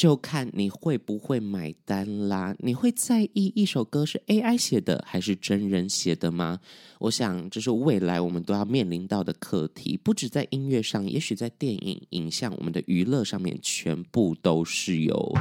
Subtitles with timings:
[0.00, 2.56] 就看你会不会买单啦。
[2.60, 6.58] 你会在意一首歌是 AI 写的还是真人写的吗？
[7.00, 15.34] 我想这是未来我们都要面临到的课题，不止在音乐上，也许在电影、影像、我们的娱乐上面，全部都是有。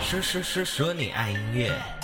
[0.00, 1.99] 说说说说你爱音乐。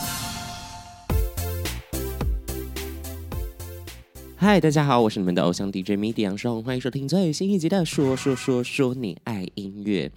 [4.38, 10.08] 嗨，大家好，我是你们的偶像 DJ MIDI 杨双，欢迎收听最新一集的《说说说说你爱音乐》。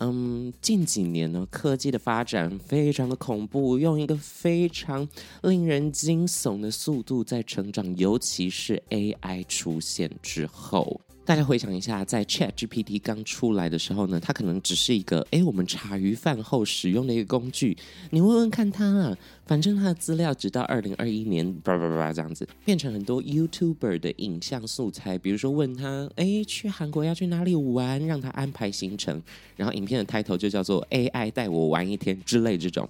[0.00, 5.06] 嗯，近几年呢，科技的发展非常的恐怖，用一个非常
[5.42, 11.02] 令人惊悚的速度在成长，尤其是 AI 出现之后。
[11.24, 17.76] 大家回想一下，在 ChatGPT 刚出来的时候呢，它可能只是一个诶，我们茶余饭后使用的一个工具。
[18.10, 25.16] 你问问看它啊，反正它的资料直到二零二一年叭叭叭这样子，变成很多 YouTuber 的影像素材。
[25.16, 29.22] 比如说问他，诶，去韩国要去哪里玩，让他安排行程，
[29.54, 32.88] 然后影片的 title 就叫做 AI 带我玩一天之类这种。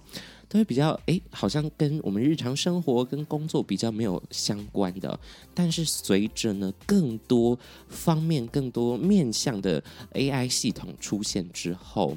[0.53, 5.19] 都会比较诶，好像跟我们日常生活跟工作比较没有相关的。
[5.51, 7.57] 但是随着呢更多
[7.89, 12.15] 方面、更多面向的 AI 系统出现之后，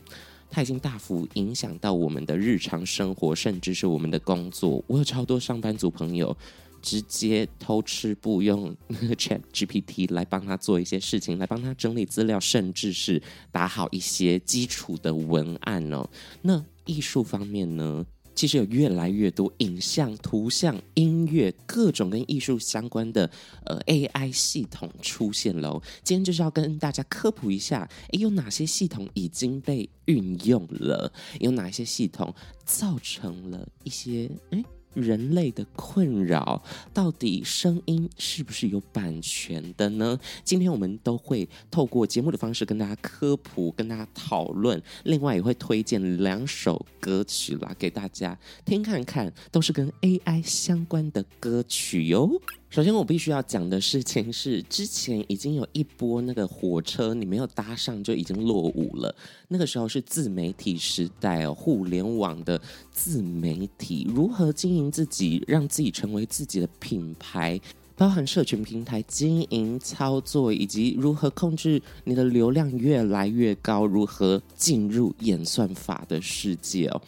[0.50, 4.84] 它已经大幅影响到我们的日常生活，甚至是我们的工作。
[4.86, 6.36] 我有超多上班族朋友
[6.82, 16.06] 直接偷吃不用 ChatGPT 来帮他做一些事情，来帮他整理资料，甚至是打好一些基础的文案哦。
[16.42, 18.04] 那艺术方面呢？
[18.36, 23.28] 其实有越来越多影像、图像、音乐各种跟艺术相关的
[23.64, 25.82] 呃 AI 系统出现喽。
[26.04, 31.10] 今天就是要跟大家科普一下，诶，有哪些系统已经被运用了？
[31.40, 32.32] 有哪些系统
[32.64, 34.64] 造成了一些诶
[34.96, 40.18] 人类的困扰，到底声音是不是有版权的呢？
[40.42, 44.82] 今天我们都会透过节目的方式跟大家科普，跟大家讨论。
[45.04, 52.40] 另外也会推荐两首歌曲啦，给大家听看看，都是跟 AI 相关的歌曲哟。
[52.76, 59.16] 首先，我必须要讲的事情是，之前已经有一波那个火车，你没有搭上就已经落伍了。
[59.48, 62.60] 那个时候是自媒体时代哦，互联网的
[62.92, 67.58] 自媒体如何经营自己，让自己成为自己的品牌，
[67.96, 77.00] 包含社群平台经营操作，以及如何控制你的流量越来越高，如何进入演算法的世界哦。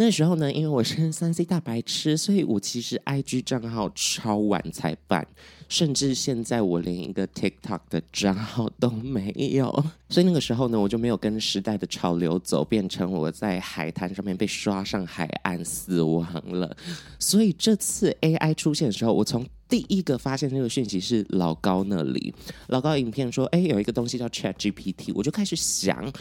[0.00, 5.26] 那时候呢，因为我是 三 C 大白痴，所以我其实 IG 账号超晚才办，
[5.68, 9.84] 甚至现在我连一个 TikTok 的账号都没有。
[10.08, 16.76] 所以那个时候呢，我就没有跟时代的潮流走，变成我在海滩上面被刷上海岸死亡了。
[17.18, 22.32] 所以这次 AI 出现的时候，我从第一个发现这个讯息是老高那里，
[22.68, 26.12] 老高影片说，哎，有一个东西叫 ChatGPT，我就开始想。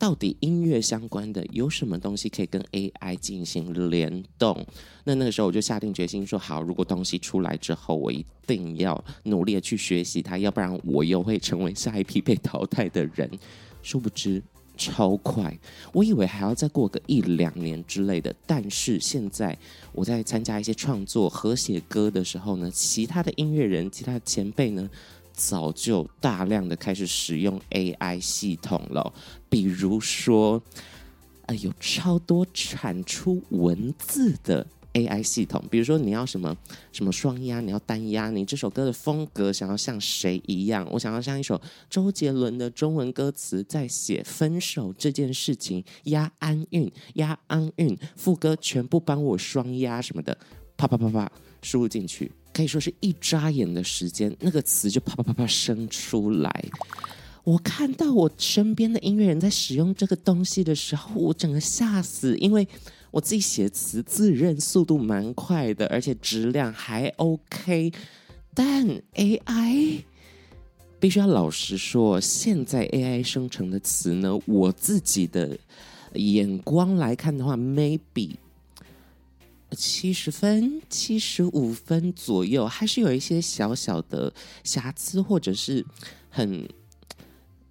[0.00, 4.66] 到底音乐相关的有什么东西可以跟 AI 进行联动？
[5.04, 13.30] 那那个时候我就下定决心说好，如果东西出来之后，我一定要努力的去学习它，要不然我又会成为下一批被淘汰的人。
[13.82, 14.42] 殊不知
[14.78, 15.54] 超快，
[15.92, 19.54] 我以为还要再过个一两年之类的，但是现在
[19.92, 24.88] 我在参加一些创作和写歌的时候呢，其他的音乐人、其他的前辈呢，
[25.40, 29.10] 早就大量的开始使用 AI 系统了，
[29.48, 30.62] 比如说，
[31.46, 36.54] 呃，有超多产出文字的 AI 系统，比如说你要什么
[36.92, 40.86] 什么双押，你要单押，你这首歌的风格想要像谁一样？
[40.90, 41.58] 我想要像一首
[41.88, 50.36] 周杰伦的中文歌词，在写分手这件事情，押安韵，押安韵，副歌全部帮我双押什么的，
[50.76, 52.30] 啪啪啪啪输入进去。
[52.52, 56.64] 可以说是一眨眼的时间，那个词就啪啪啪啪生出来。
[57.42, 62.68] 我看到我身边的音乐人在使用这个东西的时候，我整个吓死，因为
[63.10, 67.92] 我自己写词自认速度蛮快的，而且质量还 OK。
[68.52, 70.02] 但 AI
[70.98, 75.56] 必须要老实说，现在 AI 生成的词呢，我自己的
[76.14, 78.36] 眼光来看的话，maybe。
[79.76, 84.32] 七十分、七十五分左右，还是有一些小小的
[84.64, 85.84] 瑕疵，或者是
[86.28, 86.68] 很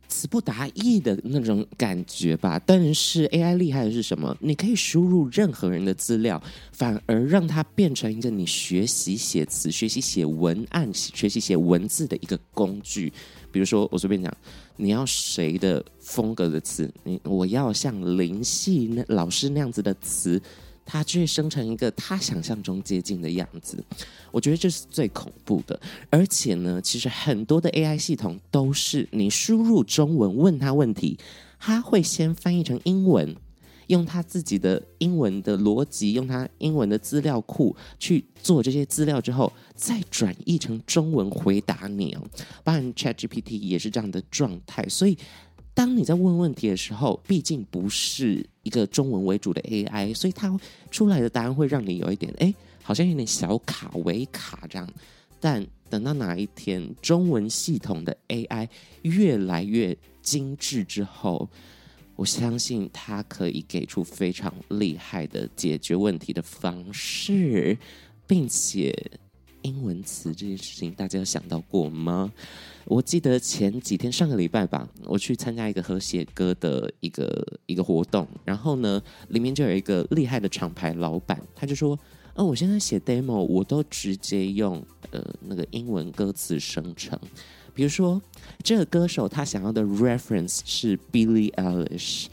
[0.08, 2.60] 词不达意的那种感觉吧。
[2.66, 4.36] 但是 AI 厉害的是什么？
[4.40, 6.42] 你可以输入任何人的资料，
[6.72, 13.14] 反而让它变成一个你学习写词、学习写文案、学习写文字的一个工具。
[13.52, 14.36] 比如说，我随便讲，
[14.78, 16.92] 你要谁的风格的词？
[17.04, 20.42] 你我要像林夕那老师那样子的词。
[20.92, 23.84] 它就会生成一个他想象中接近的样子。
[24.32, 25.80] 我觉得这是最恐怖的。
[26.10, 31.18] 而且呢，其实很多的 AI 系统都是你输入中文问他问题，
[31.60, 33.36] 他会先翻译成英文。
[33.88, 42.22] 用他自己的英文的逻辑，用他英文的资料库去做这些资料之后，再转译成中文回答你哦。
[42.64, 45.18] 包含 ChatGPT 也是这样的状态，所以
[45.74, 50.56] 当你在问问题的时候，毕竟不是一个中文为主的 AI，所以它
[50.92, 54.88] 出来的答案会让你有一点哎，好像有点小卡、微卡这样。
[55.40, 58.70] 但等到哪一天中文系统的 AI
[59.02, 61.50] 越来越精致之后，
[62.16, 67.76] 我相信它可以给出非常厉害的解决问题的方式，
[68.28, 68.94] 并且
[69.62, 72.32] 英文词这件事情，大家有想到过吗？
[72.86, 81.98] 我记得前几天上个礼拜吧，我去参加一个和写歌的一个一个活动，然后呢，里面就有一个厉害的厂牌老板，他就说
[82.36, 87.20] ：“哦，我现在写 demo，我都直接用呃那个英文歌词生成。”
[87.76, 88.22] 比如说，
[88.64, 92.26] 这个歌手他想要的 reference 是 Billie Eilish，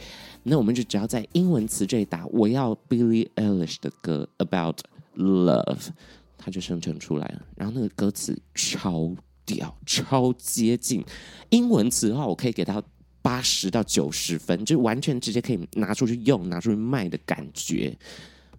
[0.43, 4.79] 那我们就只要在英文词这里打“我要 Billie Eilish 的歌 About
[5.17, 5.89] Love”，
[6.37, 7.43] 它就生成出来了。
[7.57, 11.05] 然后那个歌词超屌，超接近
[11.51, 12.83] 英文词的话，我可以给他
[13.23, 17.97] 八十到九十分，就完全直接可以拿出去用、拿出去卖的感觉。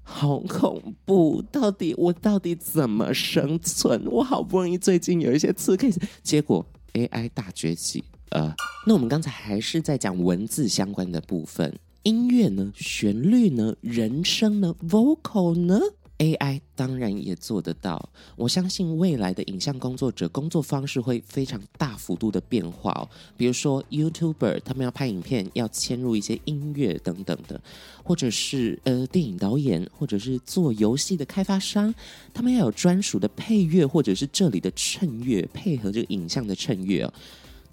[0.04, 1.42] 好恐怖！
[1.52, 4.06] 到底我到底怎么生存？
[4.06, 6.66] 我好不容易最近有一些词可以，结果。
[6.94, 8.52] AI 大崛起，呃，
[8.88, 11.72] 那我们刚才还是在讲文字相关的部分，
[12.02, 15.80] 音乐呢，旋律呢，人声呢，vocal 呢
[16.18, 18.10] ，AI 当然也做得到。
[18.36, 23.10] 我相信未来的影像工作者工作方式会非常大幅度的变化哦。
[23.36, 27.60] 比如说 YouTuber 他们要拍影片，要嵌入一些音乐等等的，
[28.04, 31.94] 或者是呃电影导演，或者是做游戏的开发商，
[32.34, 37.14] 他们要有专属的配乐，或者是这里的衬乐配合这个影像的衬乐哦。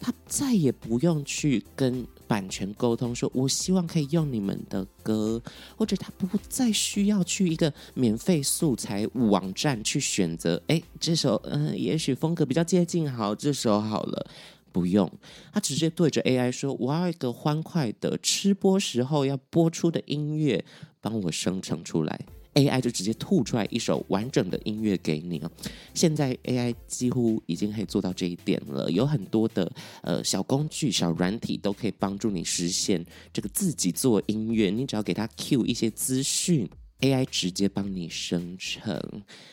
[0.01, 5.41] 他再也不用去跟版权沟通，说我希望可以用你们的歌，
[5.77, 10.61] 或者他不再需要去一个免费素材网站去选择。
[10.67, 14.27] 哎，这首嗯、也许风格比较接近，好，这首好了，
[14.73, 15.11] 不用，
[15.53, 20.65] 他直接对着 AI 说，我要一个欢快的吃播时候要播出的音乐，
[21.01, 22.27] 帮我生成出来。
[22.55, 25.51] AI 就直接吐出来一首完整的音乐给你哦。
[25.93, 29.71] 现在 AI 几乎已经可以做到这一点了，有很多的
[30.03, 34.71] 呃小工具、小软体都可以帮助你实现这个自己做音乐。
[34.71, 36.69] 你只要给它 cue 一些资讯
[37.01, 39.01] ，AI 直接帮你生成。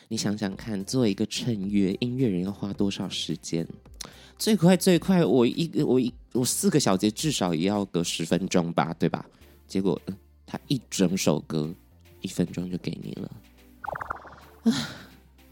[0.07, 3.68] 你想想看，做一个衬乐，音乐人要花多少时间？
[4.38, 9.25] 最快最快，我一个我一我四个小节至少也要个十分钟吧，对吧？
[9.68, 10.00] 结果
[10.45, 11.74] 他一整首歌。
[12.21, 13.31] 一分钟就给你了
[14.63, 14.89] 啊！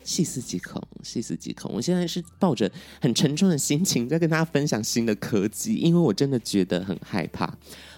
[0.04, 1.72] 细思极恐，细思极恐。
[1.72, 7.56] 我现在是抱着很沉重的心情在跟大家分享新的科技，因为我真的觉得很害怕。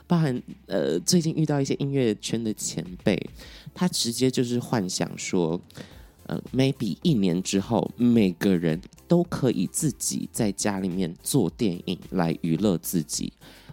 [0.08, 3.18] 包含呃，最近遇到一些音乐圈的前辈，
[3.74, 5.62] 他直接就是幻想说，
[6.26, 13.32] 呃，maybe 一年之后，每个人都可以自己在家里面做电影来娱乐自己。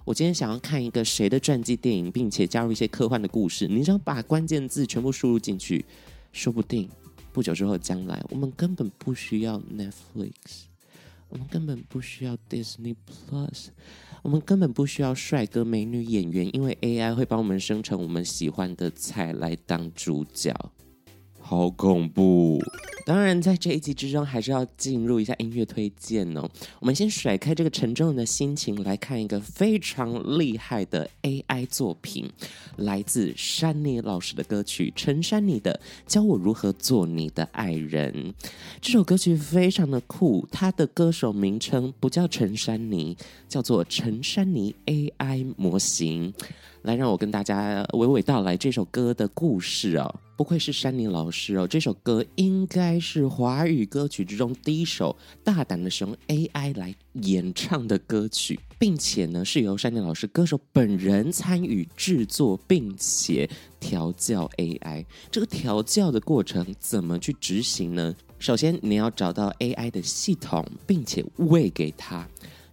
[0.09, 3.69] 我今天想要看一个谁的传记电影，并且加入一些科幻的故事。
[3.69, 5.85] 你只要把关键字全部输入进去，
[6.33, 6.89] 说不定
[7.31, 10.63] 不久之后将来，我们根本不需要 Netflix，
[11.29, 13.67] 我们根本不需要 Disney Plus，
[14.23, 20.55] 我们根本不需要帅哥美女演员，因为 AI 会帮我们生成我们喜欢的菜来当主角。
[21.49, 22.61] 好恐怖！
[23.07, 26.47] 当然，在这一集之中，还是要进入一下音乐推荐哦。
[26.79, 32.31] 我们先甩开这个沉重的心情，来看一个非常厉害的 AI 作品，
[32.77, 35.81] 来自珊妮老师的歌曲陈珊妮的
[36.13, 38.13] 《教我如何做你的爱人》。
[38.83, 43.17] 这首歌曲非常的酷，它的歌手名称不叫陈珊妮，
[43.49, 46.31] 叫做陈珊妮 AI 模型。
[46.83, 50.15] 来，让我跟大家娓娓道来这首歌的故事哦。
[50.39, 65.05] 不愧是珊妮老师哦，这首歌应该是华语歌曲之中第一首大胆的使用 AI 来演唱的歌曲，并且呢是由珊妮老师歌手本人参与制作，并且调教 AI。
[65.29, 68.15] 这个调教的过程怎么去执行呢？
[68.39, 72.29] 首先你要找到 AI 的系统，并且喂给它。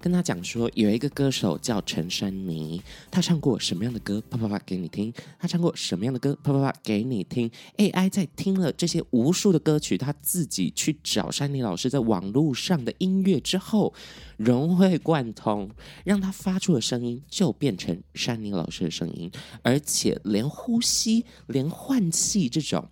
[0.05, 4.21] 跟他讲说，有一个歌手叫陈珊妮，他唱过什么样的歌？
[4.29, 5.11] 啪啪啪给你听。
[5.39, 6.37] 他唱过什么样的歌？
[6.43, 7.49] 啪啪啪给你听。
[7.77, 13.91] AI 在听了这些无数的歌曲，他自己去找珊妮老师在网络上的音乐之后，
[14.37, 15.67] 融会贯通，
[16.03, 19.31] 让他发出的声音就变成珊妮老师的声音，
[19.63, 22.87] 而且连呼吸、连换气这种。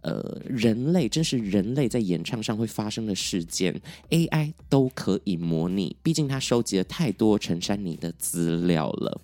[0.00, 5.96] 呃，人类真是人类在演唱上会发生的事件，AI 都可以模拟。
[6.02, 9.20] 毕竟他收集了太多陈珊妮的资料了。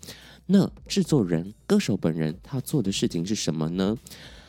[0.47, 3.97] 那制作人、歌手本人他做的事情是什么呢？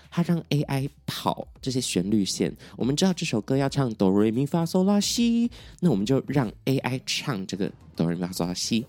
[0.09, 2.55] 他让 AI 跑这些旋律线。
[2.77, 5.51] 我们知道这首歌要唱哆瑞咪发嗦拉西，
[5.81, 8.85] 那我们就让 AI 唱这个哆瑞咪发嗦拉西。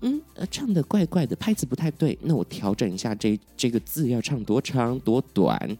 [0.00, 2.18] 嗯，呃唱得怪怪的，拍子不太对。
[2.22, 5.76] 那我调整一下这这个字要唱多长多短。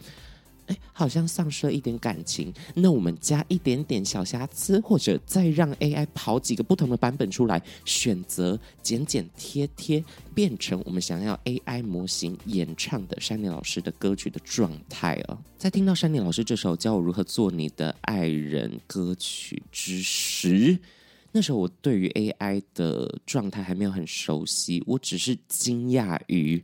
[0.67, 2.53] 哎，好像丧失了一点感情。
[2.75, 10.05] 那我们加一点点小瑕疵，或者再让 AI 跑几个不同的版本出来，选择剪剪贴贴，
[10.35, 15.39] 变成我们想要 AI 模型演唱的珊妮老师的歌曲的状态哦。
[15.59, 20.79] 在听到珊妮老师这首《教我如何做你的爱人》歌曲之时，
[21.33, 26.63] 那时候我对于 AI 的状态还没有很熟悉，我只是惊讶于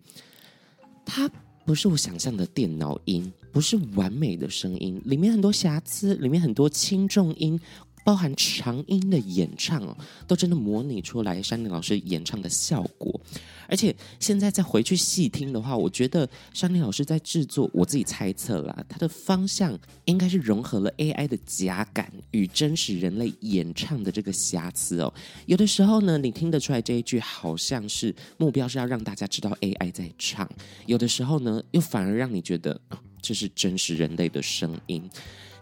[1.04, 1.30] 它。
[1.70, 7.60] 不是我想象的电脑音，不是完美的声音，里面很多瑕疵，里面很多轻重音。
[8.04, 13.20] 包含长音的演唱哦，都真的模拟出来珊妮老师演唱的效果。
[13.68, 25.14] 而且现在再回去细听的话，我觉得珊妮老师在制作，我自己猜测啦，它的方向应该是融合了 AI 的假感与真实人类演唱的这个瑕疵哦。
[25.46, 30.44] 有的时候呢，你听得出来这一句好像是目标是要让大家知道 AI 在唱；
[30.86, 32.80] 有的时候呢，又反而让你觉得，
[33.22, 35.08] 这是真实人类的声音。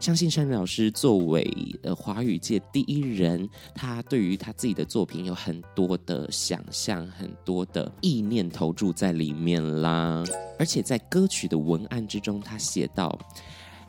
[0.00, 1.45] 相信珊妮老师作为
[1.83, 10.23] 呃华语界第一人，他对于他自己的作品有很多的想象，很多的意念投注在里面啦。
[10.59, 13.19] 而且在歌曲的文案之中，他写到。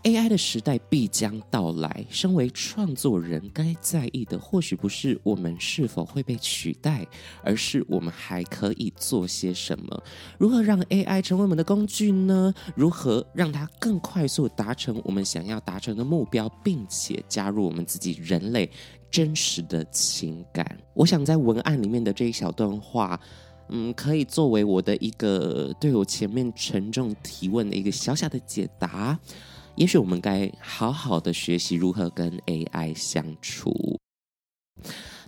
[0.03, 2.05] AI 的时代必将到来。
[2.09, 7.05] 身为创作人，该在意的或许不是我们是否会被取代，
[7.43, 10.03] 而是我们还可以做些什么。
[10.37, 12.53] 如何让 AI 成为我们的工具呢？
[12.75, 18.69] 如何让它更快速达成我们想要达成的目标，并且加入我们自己人类
[19.11, 20.77] 真实的情感？
[20.93, 23.19] 我想在文案里面的这一小段话，
[23.69, 29.19] 嗯，可以作为我的一个对我前面沉重提问的一个小小的解答。
[29.79, 33.97] 也许我们该好好的学习如何跟 AI 相处。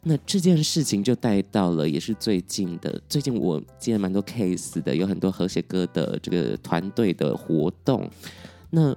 [0.03, 8.09] 那这件事情就带到了，也是最近的，最近我接了蛮多 case 的，有很多和谐歌的这个团队的活动。
[8.71, 8.93] 那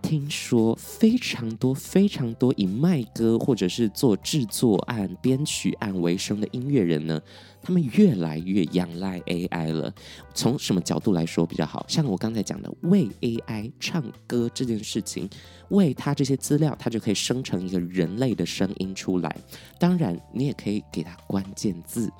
[0.00, 7.20] 听说非常多、非常多以卖歌或者是做制作案、编曲案为生的音乐人呢。
[7.62, 9.92] 他们越来越仰赖 AI 了。
[10.34, 11.84] 从什么角度来说比较好？
[11.88, 15.28] 像我刚才讲的，为 AI 唱歌这件事情，
[15.70, 19.36] 为它这些资料，它就可以生成一个人类的声音出来。
[19.78, 22.10] 当然，你也可以给它关键字，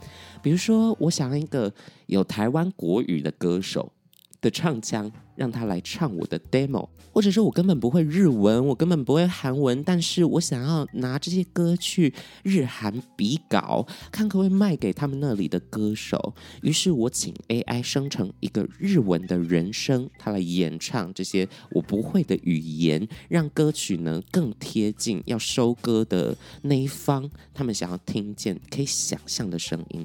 [0.43, 1.73] 比如说，我想要一个
[2.07, 3.93] 有台湾国语的歌手。
[4.41, 16.35] 的唱腔，让他来唱我的 demo，或者说我根本不会日文，我根本不会韩文，但是我想要拿这些歌去日韩比稿，看可不可以卖给他们那里的歌手。
[16.63, 30.05] 于是我请 AI 生成一个日文的人声，他来演唱这些我不会的语言，让歌曲呢更贴近要收歌的那一方，他们想要听见可以想象的声音。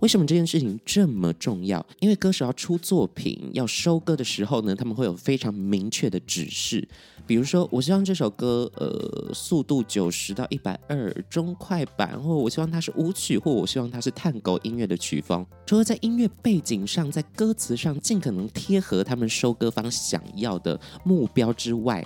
[0.00, 1.84] 为什么这件事情这么重要？
[2.00, 6.86] 因为歌手要出作品、要收歌的时候呢，他们会有非常明确的指示。
[7.26, 15.46] 比如说，我希望这首歌，呃，速度九十到一百二中快板，或我希望它是舞曲，或我希望它是探戈音乐的曲风。
[15.66, 22.04] 除了在音乐背景上，在歌词上尽可能贴合他们收歌方想要的目标之外。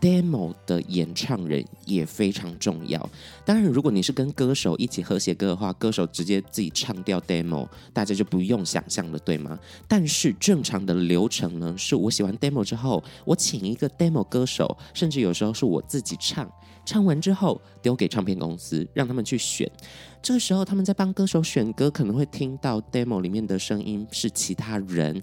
[0.00, 3.08] Demo 的演唱人也非常重要。
[3.44, 9.58] 当然，如果你是跟歌手一起合写歌的话，歌手直接自己唱掉 demo，大家就不用想象了，对吗？
[9.88, 16.50] 但是正常的流程呢，是我写完 demo 之后，我请一个 demo 歌手，甚至有时候是我自己唱，
[16.84, 19.70] 唱完之后丢给唱片公司，让他们去选。
[20.22, 25.22] 这个时候，他们在帮歌手选歌，可能会听到 demo 里面的声音是其他人。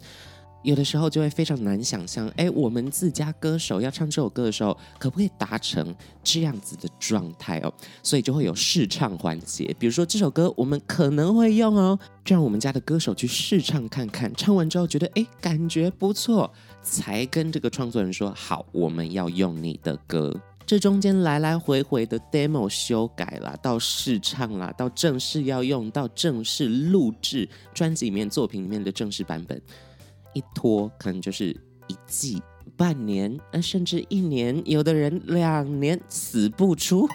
[0.63, 5.93] 有的时候就会非常难想象，哎，我们自家歌手要唱这首歌的时候，可不可以达成
[6.23, 7.73] 这样子的状态哦？
[8.01, 16.49] 所以就会有试唱环节，比如说这首歌我们可能会用哦，就让我们家的歌手去试唱看看，唱完之后觉得哎，感觉不错，
[16.81, 20.33] 才跟这个创作人说好，我们要用你的歌。
[20.65, 29.61] 这中间来来回回的 demo 修改啦，到试唱啦，到正式要用，到正式录制专辑里面作品里面的正式版本，
[30.33, 31.49] 一拖可能就是
[31.87, 32.41] 一季、
[32.75, 37.07] 半年，呃，甚至一年，有的人两年死不出。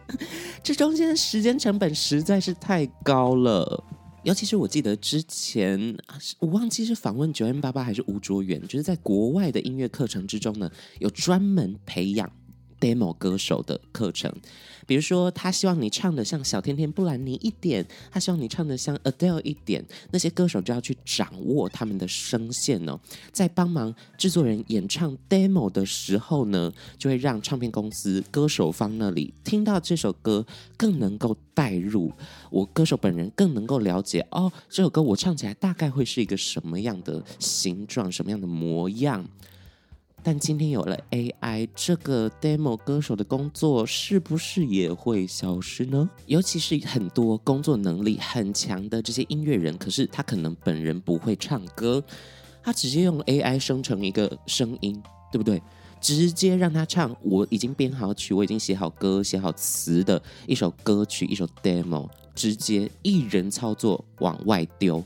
[0.62, 3.84] 这中间的时间成本实在是太高了。
[4.22, 12.30] 尤其是我记得之前啊，我忘记是访问九 M 八八还是吴卓源，就是在国外的音乐课程之中呢，有专门培养。
[12.84, 14.30] Demo 歌手的课程，
[14.86, 23.00] 比如说他希望你唱得像小甜甜布兰妮一点，他希望你唱得像 Adele 一点，那些歌手就要去掌握他们的声线哦，
[23.32, 30.44] 在帮忙制作人演唱 demo 的时候呢，就会让唱片公司歌手方那里听到这首歌
[30.76, 32.12] 更能够带入，
[32.50, 39.26] 我歌手本人更能够了解哦，这首歌我唱起来大概会是一个什么样的形状，什么样的模样。
[40.26, 46.08] 但今天有了 AI，这个 demo 歌手的工作是不是也会消失呢？
[46.24, 52.02] 尤其是很多工作能力很强的这些音乐人，可是他可能本人不会唱歌，
[52.62, 54.98] 他直接用 AI 生成一个声音，
[55.30, 55.62] 对不对？
[56.00, 65.04] 直接让他唱，我已经编好曲，我已经写好歌、写好词的一首歌曲，一首 demo，直接一人操作往外丢，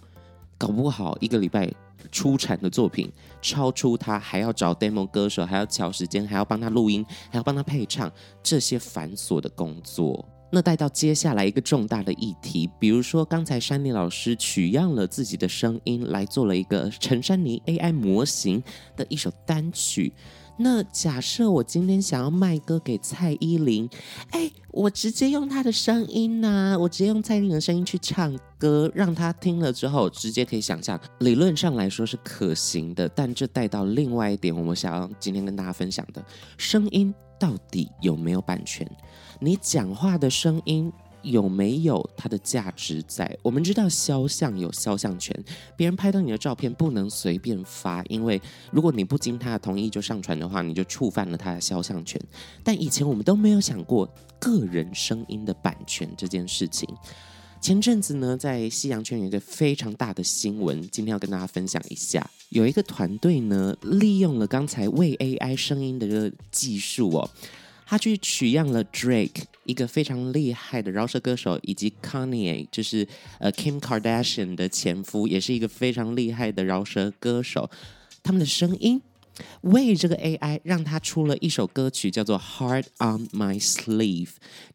[0.56, 1.72] 搞不好一个礼拜。
[2.10, 8.10] 出产的作品超出他，还要找 demo 歌手，还要调时间，还要帮他录音，还要帮他配唱，
[8.42, 10.26] 这些繁琐的工作。
[10.50, 18.62] 那带到接下来一个重大的议题，比如说刚才山妮老师取样了自己的声音来做了一个陈珊妮 AI 模型
[18.96, 20.12] 的一首单曲。
[20.58, 23.88] 那假设我今天想要卖歌给蔡依林，
[24.30, 33.08] 哎，我直接用她的声音呐、我直接用蔡依林的声音去唱歌，让她听了之后，直接可以想象，理论上来说是可行的。
[33.08, 36.24] 但这带到另外一点，我们想要今天跟大家分享的，
[36.56, 38.88] 声音到底有没有版权？
[39.40, 40.92] 你讲话的声音。
[41.22, 43.36] 有没有它的价值在？
[43.42, 45.34] 我们知道肖像有肖像权，
[45.76, 52.20] 别人拍到你的照片不能随便发，因为如果你不经他的同意就上传的话，你就触犯了他的肖像权。
[52.62, 54.08] 但以前我们都没有想过
[54.38, 56.88] 个人声音的版权这件事情。
[57.60, 62.24] 前阵子呢，在西洋圈有一个非常大的新闻，今天要跟大家分享一下。
[62.50, 67.28] 有一个团队呢，利用了刚才为 AI 声音的这个技术哦。
[67.90, 73.08] 他去取样了 Drake，一个非常厉害的饶舌歌手，以及 Kanye，就是
[73.40, 77.70] 呃 Kim Kardashian 的前夫，也是一个非常厉害的饶舌歌手。
[78.22, 79.00] 他们的声音
[79.62, 84.26] 为这个 AI 让他出了一首歌曲，叫做《Heart on My Sleeve》。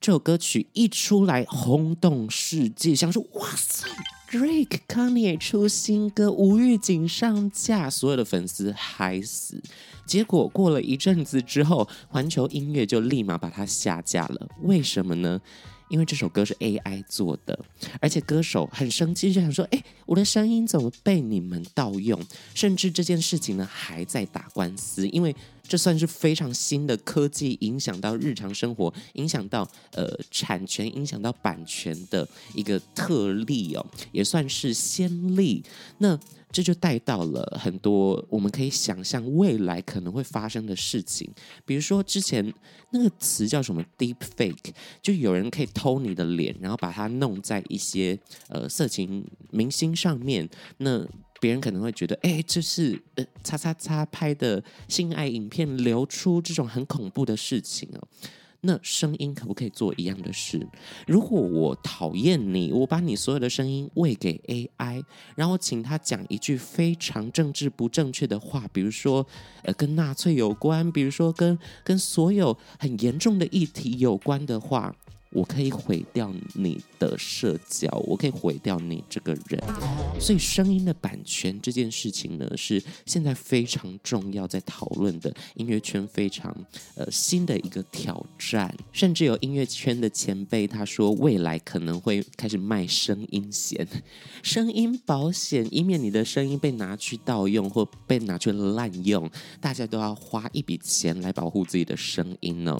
[0.01, 3.87] 这首歌曲一出来轰动世界，想说哇塞
[4.31, 9.61] ！Drake Kanye 出新歌，无预警上架，所有的粉丝嗨死。
[10.05, 14.47] 结果过了一阵子之后，环球音乐就立马把它下架了。
[14.61, 15.41] 为什么呢？
[15.89, 17.57] 因为这首歌是 AI 做的，
[17.99, 22.19] 而且歌手很生气，就想说：“哎，我的声音怎么被你们盗用？”
[22.55, 25.35] 甚至这件事情呢，还在打官司，因为。
[25.65, 35.63] 这算是非常新的科技，影响到日常生活，影响到呃产权，影响到版权的一个特例哦，也算是先例。
[35.99, 36.19] 那
[36.53, 41.29] 这就带到了很多我们可以想象未来可能会发生的事情，
[41.65, 42.53] 比如说之前
[42.91, 51.05] 那个词叫什么 “deep fake”，就有人可以偷你的脸，然后把它弄在一些呃色情明星上面，那。
[51.41, 58.07] 别人可能会觉得，哎，这是呃，叉叉叉拍的性爱影片流出这种很恐怖的事情哦。
[58.65, 60.65] 那声音可不可以做一样的事？
[61.05, 65.03] 如果我讨厌你，我把你所有的声音喂给 AI，
[65.35, 69.25] 然后请他讲一句非常政治不正确的话，比如说
[69.63, 74.95] 呃，跟纳粹有关，比如说跟跟所有很严重的议题有关的话。
[75.33, 79.61] 我可以毁掉你的社交，我可以毁掉你这个人，
[80.19, 86.55] 所以声音的版权这件事情呢，是现在非常重要在讨论的音乐圈非常
[86.95, 93.87] 呃新的一个挑战，甚至有音乐圈的前辈他说，未来可能会开始卖声音险、
[94.43, 102.79] 声音保险，以免你的声音被拿去盗用或被拿去滥用，大家都要花一笔钱来保护自己的声音呢。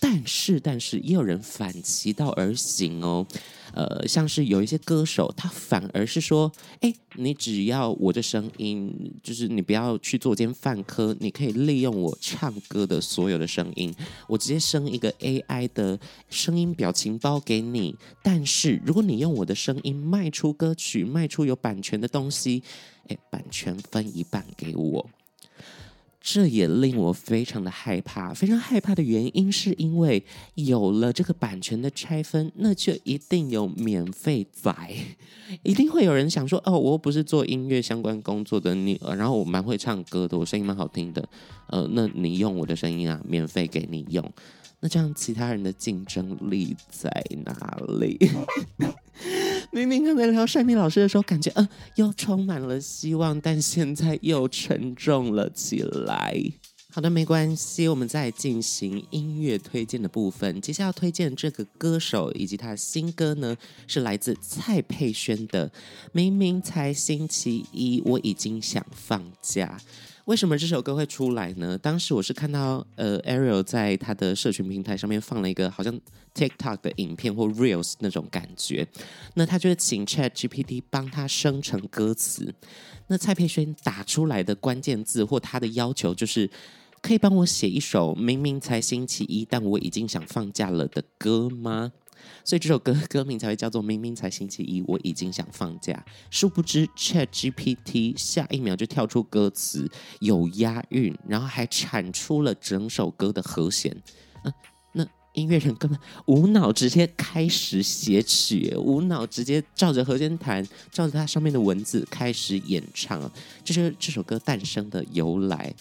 [0.00, 3.26] 但是，但是也有人反其道而行哦，
[3.72, 13.94] 呃，像是有一些歌手，他反而是说，哎，你只要我的声音，就是你不要去做奸犯科，你可以利用我唱歌的所有的声音，
[14.28, 17.96] 我直接生一个 AI 的声音表情包给你。
[18.22, 22.62] 但是，如果你用我的声音卖出歌曲，卖出有版权的东西，
[23.08, 25.08] 哎，版权分一半给我。
[26.26, 34.74] 这也令我非常的害怕，非常害怕的原因是因为有了这个版权的拆分，那就一定有免费仔，
[35.62, 41.28] 一定会有人想说：哦，我又不是做音乐相关工作的你，然后我蛮会唱歌的，我声音蛮好听的，
[41.66, 44.24] 呃，那你用我的声音啊，免费给你用，
[44.80, 47.10] 那这样其他人的竞争力在
[47.44, 48.18] 哪里？
[49.74, 56.40] 明明刚才聊珊妮老师的时候，感觉嗯、又充满了希望，但现在又沉重了起来。
[56.92, 60.60] 好的，没关系，我们再进行音乐推荐的部分。
[60.60, 63.56] 接下来要推荐这个歌手以及他的新歌呢，
[63.88, 65.68] 是来自蔡佩轩的
[66.12, 69.76] 《明明才星期一，我已经想放假》。
[70.24, 71.76] 为什么这首歌会出来呢？
[71.76, 76.00] 当时我是看到呃，Ariel 在他的社群平台上面放了一个好像
[76.34, 78.86] TikTok 的影片或 Reels 那种感觉，
[79.34, 82.54] 那他就是请 Chat GPT 帮他生成歌词。
[83.08, 86.50] 那蔡佩轩打出来的关键字或他的要求就是，
[87.02, 91.92] 可以帮我写一首明明才星期一，但我已经想放假了的歌吗？
[92.44, 95.92] 所以这首歌歌名才会叫做《明明才星期一，我已经想放假》。
[96.30, 103.96] 殊不知，Chat GPT 下一秒就跳出歌词，有押韵，然后还产出了整首歌的和弦。
[104.44, 104.52] 嗯、
[104.92, 113.30] 那音乐人根本无脑直接开始写曲，无脑直接照着和弦弹，照着它上面的文字开始演唱。
[113.64, 115.74] 这是这首歌诞生的由来。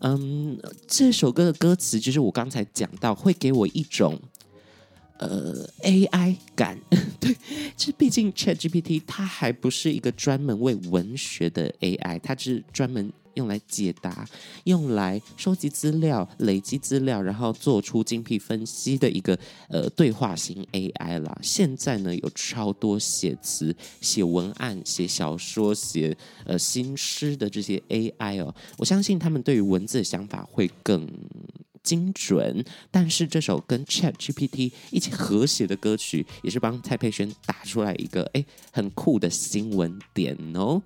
[0.00, 4.20] 嗯，这首歌的歌词就是我刚才讲到，会给我一种。
[5.20, 6.78] 呃，AI 感，
[7.20, 7.36] 对，
[7.76, 14.26] 其实毕竟 ChatGPT 它还不是一个专门为文学的 AI，它是专门用来解答、
[14.64, 21.38] 用来收集资料、累积资料，然后做出精辟分析的一个呃对话型 AI 啦。
[21.42, 31.06] 现在呢，有超多写词、写文案、写小说、写呃新诗的这些 AI 哦，我相信他们对于文字的想法会更。
[31.82, 40.82] 精准，但是这首跟 Chat GPT 一起和谐的歌曲，也是帮蔡佩轩打出来一个诶很酷的新闻点哦。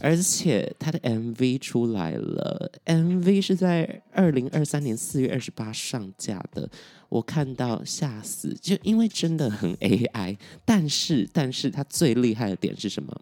[0.00, 6.68] 而且他的 MV 出来了，MV 是在二零二三年四月二十八上架的，
[7.08, 13.20] 我看到吓死，就因为真的很 AI，但是但是他最厉害的点是什么？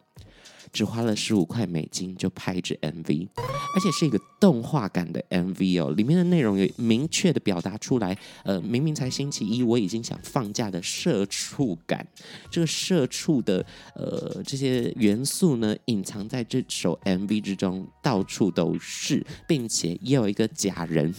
[0.73, 8.17] 只花了十五块美金就拍着 MV，而且是一个动画感的 MV 哦，里面的内容有明确的表达出来。
[8.45, 12.07] 呃，明明才星期一，我已经想放假的社畜感。
[12.51, 21.15] 这个社畜的呃这些元素呢，隐藏在这首 MV 之中，到处都是，并且也有一个假人、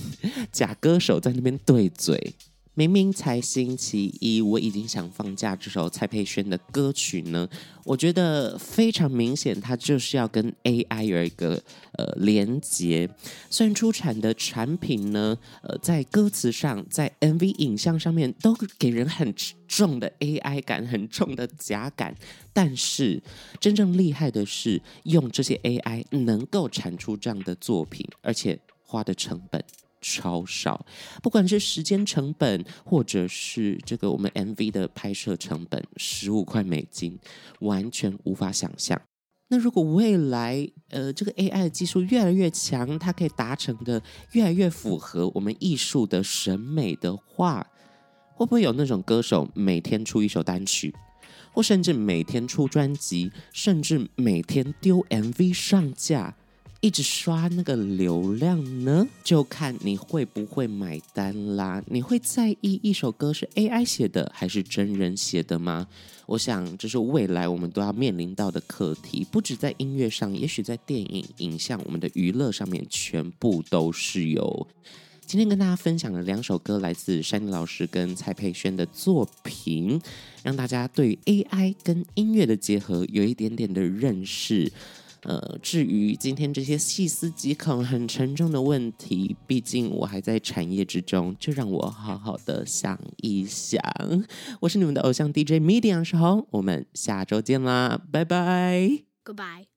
[0.51, 2.33] 假歌手在那边对嘴。
[2.73, 5.53] 明明才星期一，我已经想放假。
[5.53, 7.45] 这首蔡佩轩的歌曲呢，
[7.83, 11.61] 我觉得非常明显，它就是要跟 AI 有一个
[11.97, 13.09] 呃连接。
[13.49, 19.35] 虽然出产的产品呢，呃，在歌词上，在 MV 影像上面都给人很
[19.67, 22.15] 重的 AI 感，很重的假感，
[22.53, 23.21] 但是
[23.59, 29.61] 真正厉害的是，用这些 AI 能够产出这样的作品，而且花的成本。
[30.01, 30.85] 超少，
[31.21, 37.17] 不管是时间成本，或者是这个我们 MV 的拍摄成本，十五块美金，
[37.59, 38.99] 完全无法想象。
[39.49, 47.67] 那如果未来呃这个 AI 的技术越来越强，它可以达成的越来越符合我们艺术的审美的话，
[48.33, 50.95] 会不会有那种歌手每天出一首单曲，
[51.51, 56.35] 或甚至每天出专辑，甚至每天丢 MV 上架？
[56.81, 61.83] 一直刷那个流量呢，就看你会不会买单啦。
[61.85, 65.87] 你会在意一首歌是 AI 写的还是真人写的吗？
[66.25, 74.67] 我想这是未来我们都要面临到的课题，不止在音乐上，也许在电影、影像、我们的娱乐上面，全部都是有。
[75.23, 80.01] 今天跟大家分享了两首歌，来自山妮老师跟蔡佩轩的作品，
[80.41, 84.71] 让大家对 AI 跟音乐的结合有一点点的认识。
[85.23, 93.79] 呃，至于今天这些细思极恐、很沉重的问题，毕竟我还在产业之中，就让我好好的想一想。
[94.61, 98.89] 我是你们的偶像 DJ Media 杨世宏，我们下周见啦，拜拜
[99.23, 99.70] ，Goodbye。